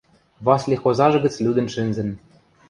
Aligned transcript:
Васли 0.45 0.75
хозажы 0.83 1.19
гӹц 1.25 1.35
лӱдӹн 1.43 1.67
шӹнзӹн. 1.73 2.09